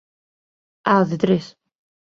[0.93, 1.45] Á de tres.